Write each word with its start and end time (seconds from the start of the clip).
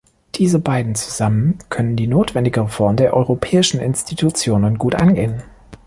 Diese 0.33 0.57
beiden 0.57 0.95
zusammen 0.95 1.59
können 1.69 1.95
die 1.95 2.07
notwendige 2.07 2.61
Reform 2.61 2.95
der 2.95 3.13
Europäischen 3.13 3.79
Institutionen 3.79 4.79
gut 4.79 4.95
angehen. 4.95 5.43